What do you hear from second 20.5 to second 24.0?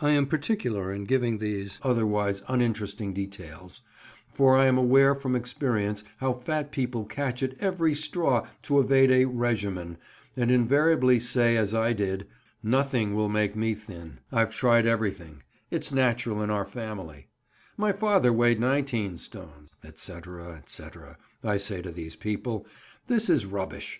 &c. I say to these people, "This is rubbish.